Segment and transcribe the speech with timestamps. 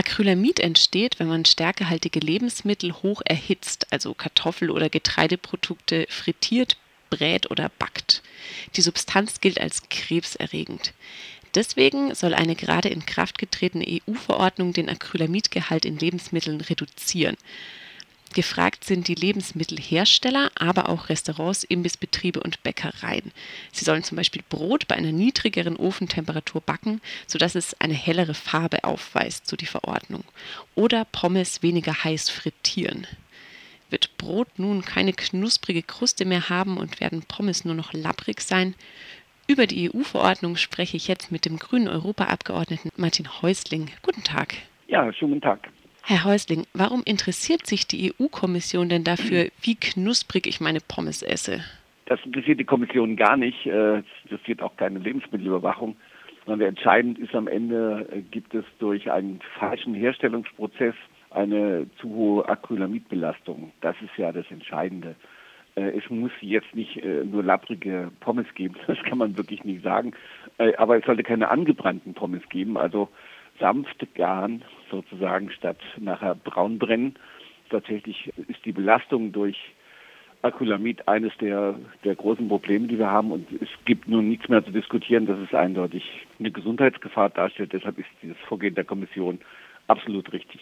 [0.00, 6.78] Acrylamid entsteht, wenn man stärkehaltige Lebensmittel hoch erhitzt, also Kartoffel- oder Getreideprodukte frittiert,
[7.10, 8.22] brät oder backt.
[8.76, 10.94] Die Substanz gilt als krebserregend.
[11.54, 17.36] Deswegen soll eine gerade in Kraft getretene EU-Verordnung den Acrylamidgehalt in Lebensmitteln reduzieren.
[18.32, 23.32] Gefragt sind die Lebensmittelhersteller, aber auch Restaurants, Imbissbetriebe und Bäckereien.
[23.72, 28.84] Sie sollen zum Beispiel Brot bei einer niedrigeren Ofentemperatur backen, sodass es eine hellere Farbe
[28.84, 30.22] aufweist, so die Verordnung.
[30.76, 33.08] Oder Pommes weniger heiß frittieren.
[33.90, 38.76] Wird Brot nun keine knusprige Kruste mehr haben und werden Pommes nur noch labbrig sein?
[39.48, 43.90] Über die EU-Verordnung spreche ich jetzt mit dem grünen Europaabgeordneten Martin Häusling.
[44.02, 44.54] Guten Tag.
[44.86, 45.68] Ja, schönen Tag.
[46.02, 51.60] Herr Häusling, warum interessiert sich die EU-Kommission denn dafür, wie knusprig ich meine Pommes esse?
[52.10, 53.66] Das interessiert die Kommission gar nicht.
[53.66, 55.96] Äh, es interessiert auch keine Lebensmittelüberwachung.
[56.44, 60.96] Sondern entscheidend ist am Ende, äh, gibt es durch einen falschen Herstellungsprozess
[61.30, 63.70] eine zu hohe Acrylamidbelastung.
[63.80, 65.14] Das ist ja das Entscheidende.
[65.76, 70.12] Äh, es muss jetzt nicht nur lapprige Pommes geben, das kann man wirklich nicht sagen.
[70.78, 73.08] Aber es sollte keine angebrannten Pommes geben, also
[73.60, 77.14] sanft garen sozusagen statt nachher braun brennen.
[77.68, 79.56] Tatsächlich ist die Belastung durch
[80.42, 83.30] Acrylamid eines der, der großen Probleme, die wir haben.
[83.30, 86.02] Und es gibt nun nichts mehr zu diskutieren, dass es eindeutig
[86.38, 87.72] eine Gesundheitsgefahr darstellt.
[87.72, 89.38] Deshalb ist dieses Vorgehen der Kommission
[89.86, 90.60] absolut richtig.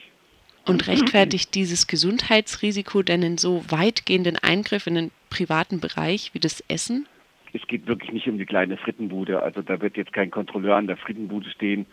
[0.66, 6.62] Und rechtfertigt dieses Gesundheitsrisiko denn in so weitgehenden Eingriff in den privaten Bereich wie das
[6.68, 7.06] Essen?
[7.54, 9.42] Es geht wirklich nicht um die kleine Frittenbude.
[9.42, 11.86] Also da wird jetzt kein Kontrolleur an der Frittenbude stehen,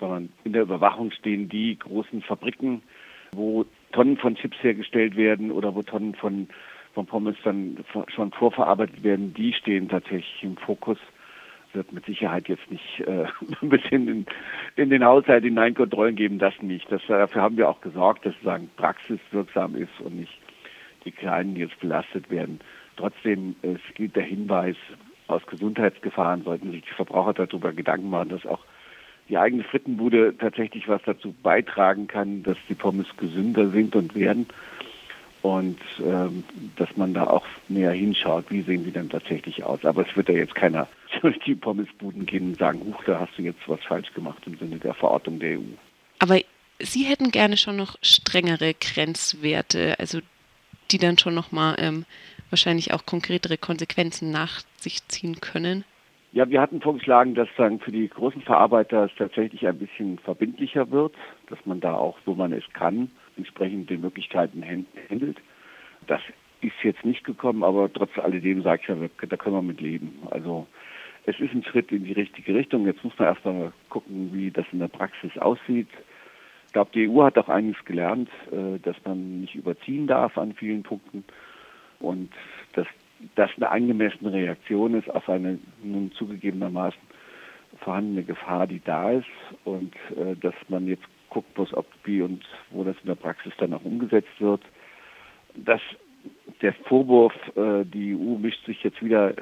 [0.00, 2.82] sondern in der Überwachung stehen die großen Fabriken,
[3.32, 6.48] wo Tonnen von Chips hergestellt werden oder wo Tonnen von,
[6.94, 7.76] von Pommes dann
[8.08, 9.34] schon vorverarbeitet werden.
[9.34, 10.98] Die stehen tatsächlich im Fokus
[11.72, 13.26] wird mit Sicherheit jetzt nicht äh,
[13.62, 14.26] ein bisschen in,
[14.76, 16.90] in den Haushalt hinein Kontrollen geben, das nicht.
[16.90, 20.36] Das, dafür haben wir auch gesorgt, dass sagen praxiswirksam ist und nicht
[21.04, 22.60] die Kleinen jetzt belastet werden.
[22.96, 24.76] Trotzdem es gilt der Hinweis,
[25.28, 28.64] aus Gesundheitsgefahren sollten sich die Verbraucher darüber Gedanken machen, dass auch
[29.30, 34.46] die eigene Frittenbude tatsächlich was dazu beitragen kann, dass die Pommes gesünder sind und werden
[35.42, 36.44] und ähm,
[36.76, 39.84] dass man da auch näher hinschaut, wie sehen die denn tatsächlich aus.
[39.84, 40.88] Aber es wird ja jetzt keiner
[41.22, 44.58] durch die Pommesbuden gehen und sagen, huch, da hast du jetzt was falsch gemacht im
[44.58, 45.62] Sinne der Verordnung der EU.
[46.18, 46.38] Aber
[46.82, 50.20] Sie hätten gerne schon noch strengere Grenzwerte, also
[50.90, 52.06] die dann schon nochmal ähm,
[52.48, 55.84] wahrscheinlich auch konkretere Konsequenzen nach sich ziehen können.
[56.32, 60.90] Ja, wir hatten vorgeschlagen, dass dann für die großen Verarbeiter es tatsächlich ein bisschen verbindlicher
[60.92, 61.14] wird,
[61.48, 64.64] dass man da auch, wo man es kann, entsprechend den Möglichkeiten
[65.10, 65.38] handelt.
[66.06, 66.20] Das
[66.60, 70.22] ist jetzt nicht gekommen, aber trotz alledem sage ich ja, da können wir mit leben.
[70.30, 70.68] Also
[71.26, 72.86] es ist ein Schritt in die richtige Richtung.
[72.86, 75.88] Jetzt muss man erst mal gucken, wie das in der Praxis aussieht.
[76.66, 80.54] Ich glaube, die EU hat auch einiges gelernt, äh, dass man nicht überziehen darf an
[80.54, 81.24] vielen Punkten
[81.98, 82.30] und
[82.74, 82.86] dass
[83.34, 87.00] das eine angemessene Reaktion ist auf eine nun zugegebenermaßen
[87.78, 89.26] vorhandene Gefahr, die da ist
[89.64, 93.52] und äh, dass man jetzt guckt muss, ob wie und wo das in der Praxis
[93.58, 94.62] dann auch umgesetzt wird.
[95.54, 95.80] Dass
[96.60, 99.34] der Vorwurf, äh, die EU mischt sich jetzt wieder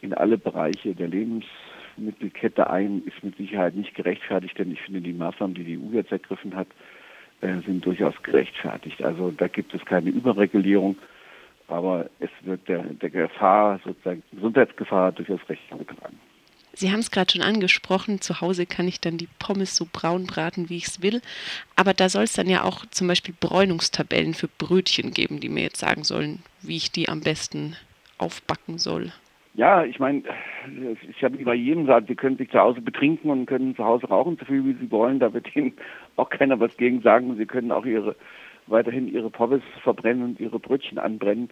[0.00, 5.12] in alle Bereiche der Lebensmittelkette ein, ist mit Sicherheit nicht gerechtfertigt, denn ich finde, die
[5.12, 6.68] Maßnahmen, die die EU jetzt ergriffen hat,
[7.40, 9.02] äh, sind durchaus gerechtfertigt.
[9.02, 10.96] Also da gibt es keine Überregulierung,
[11.68, 16.18] aber es wird der, der Gefahr, sozusagen Gesundheitsgefahr durchaus Rechnung getragen.
[16.78, 20.26] Sie haben es gerade schon angesprochen, zu Hause kann ich dann die Pommes so braun
[20.26, 21.22] braten, wie ich es will.
[21.74, 25.62] Aber da soll es dann ja auch zum Beispiel Bräunungstabellen für Brötchen geben, die mir
[25.62, 27.76] jetzt sagen sollen, wie ich die am besten
[28.18, 29.10] aufbacken soll.
[29.54, 30.24] Ja, ich meine,
[31.08, 33.82] ich habe wie bei jedem gesagt, Sie können sich zu Hause betrinken und können zu
[33.82, 35.18] Hause rauchen, so viel wie Sie wollen.
[35.18, 35.72] Da wird Ihnen
[36.16, 37.36] auch keiner was gegen sagen.
[37.38, 38.16] Sie können auch Ihre
[38.66, 41.50] weiterhin Ihre Pommes verbrennen und Ihre Brötchen anbrennen.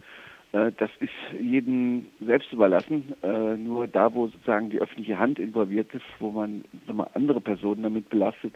[0.52, 1.10] Äh, das ist
[1.40, 3.14] jedem selbst überlassen.
[3.22, 7.82] Äh, nur da, wo sozusagen die öffentliche Hand involviert ist, wo man mal, andere Personen
[7.82, 8.54] damit belastet,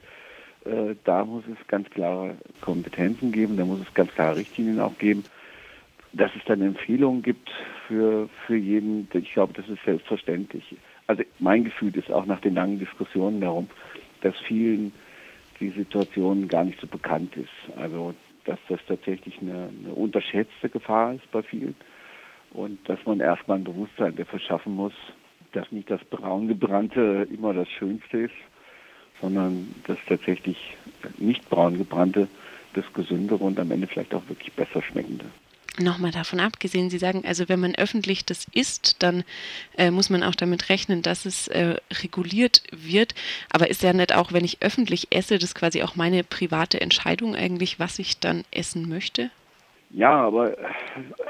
[0.65, 4.97] äh, da muss es ganz klare Kompetenzen geben, da muss es ganz klare Richtlinien auch
[4.99, 5.25] geben
[6.13, 7.51] dass es dann Empfehlungen gibt
[7.87, 10.77] für, für jeden, ich glaube, das ist selbstverständlich.
[11.07, 13.69] Also mein Gefühl ist auch nach den langen Diskussionen darum,
[14.21, 14.93] dass vielen
[15.61, 17.77] die Situation gar nicht so bekannt ist.
[17.77, 18.15] Also
[18.49, 21.77] dass das tatsächlich eine, eine unterschätzte Gefahr ist bei vielen
[22.53, 24.95] und dass man erstmal ein Bewusstsein dafür schaffen muss,
[25.53, 28.35] dass nicht das braungebrannte immer das Schönste ist,
[29.21, 30.77] sondern dass tatsächlich
[31.19, 32.27] nicht braungebrannte
[32.73, 35.27] das gesündere und am Ende vielleicht auch wirklich besser schmeckende.
[35.81, 39.25] Nochmal davon abgesehen, Sie sagen, also wenn man öffentlich das isst, dann
[39.77, 43.15] äh, muss man auch damit rechnen, dass es äh, reguliert wird.
[43.51, 47.35] Aber ist ja nicht auch, wenn ich öffentlich esse, das quasi auch meine private Entscheidung
[47.35, 49.31] eigentlich, was ich dann essen möchte?
[49.91, 50.57] Ja, aber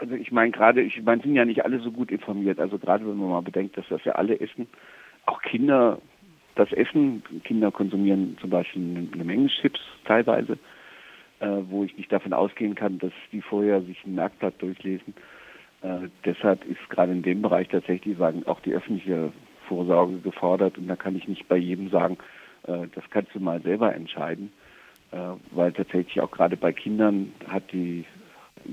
[0.01, 2.59] also ich meine gerade, ich meine, sind ja nicht alle so gut informiert.
[2.59, 4.67] Also gerade wenn man mal bedenkt, dass das ja alle essen,
[5.27, 6.01] auch Kinder
[6.59, 7.23] das essen.
[7.45, 10.59] Kinder konsumieren zum Beispiel eine, eine Menge Chips teilweise,
[11.41, 15.15] äh, wo ich nicht davon ausgehen kann, dass die vorher sich ein Merkblatt durchlesen.
[15.83, 19.33] Äh, deshalb ist gerade in dem Bereich tatsächlich sagen auch die öffentliche
[19.69, 22.19] Vorsorge gefordert und da kann ich nicht bei jedem sagen,
[22.67, 24.53] äh, das kannst du mal selber entscheiden,
[25.13, 25.19] äh,
[25.53, 28.05] weil tatsächlich auch gerade bei Kindern hat die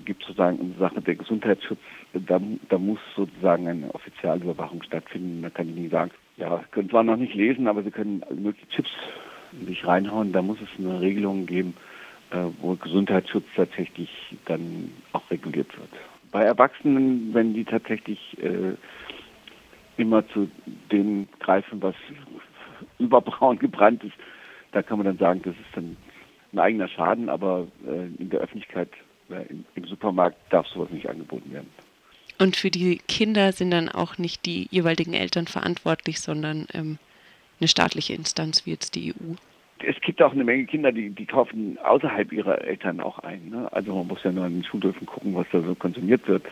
[0.04, 1.80] gibt sozusagen in Sachen der Gesundheitsschutz,
[2.14, 5.42] da, da muss sozusagen eine Offizialüberwachung stattfinden.
[5.42, 8.68] Da kann ich nicht sagen, ja, können zwar noch nicht lesen, aber sie können mögliche
[8.70, 8.90] Chips
[9.54, 10.32] in sich reinhauen.
[10.32, 11.76] Da muss es eine Regelung geben,
[12.60, 14.10] wo Gesundheitsschutz tatsächlich
[14.46, 15.90] dann auch reguliert wird.
[16.32, 18.74] Bei Erwachsenen, wenn die tatsächlich äh,
[19.98, 20.50] immer zu
[20.92, 21.96] dem greifen, was
[23.00, 24.16] überbraun gebrannt ist,
[24.72, 25.96] da kann man dann sagen, das ist dann
[26.52, 28.90] ein eigener Schaden, aber äh, in der Öffentlichkeit
[29.30, 31.70] im, im Supermarkt darf sowas nicht angeboten werden.
[32.38, 36.98] Und für die Kinder sind dann auch nicht die jeweiligen Eltern verantwortlich, sondern ähm,
[37.60, 39.36] eine staatliche Instanz wie jetzt die EU.
[39.84, 43.50] Es gibt auch eine Menge Kinder, die, die kaufen außerhalb ihrer Eltern auch ein.
[43.50, 43.68] Ne?
[43.72, 46.44] Also man muss ja nur an den Schulhöfen gucken, was da so konsumiert wird.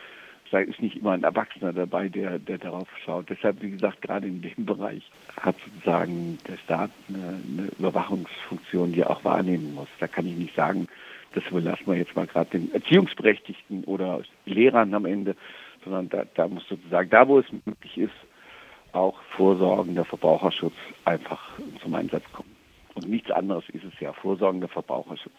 [0.52, 3.28] Da ist nicht immer ein Erwachsener dabei, der, der darauf schaut.
[3.28, 5.02] Deshalb, wie gesagt, gerade in dem Bereich
[5.42, 9.88] hat sozusagen der Staat eine, eine Überwachungsfunktion, die er auch wahrnehmen muss.
[10.00, 10.88] Da kann ich nicht sagen,
[11.34, 15.36] das überlassen wir jetzt mal gerade den Erziehungsberechtigten oder Lehrern am Ende,
[15.84, 18.14] sondern da, da muss sozusagen, da wo es möglich ist,
[18.92, 21.42] auch vorsorgender Verbraucherschutz einfach
[21.82, 22.53] zum Einsatz kommen.
[22.96, 25.34] Und nichts anderes ist es ja, vorsorgender Verbraucherschutz.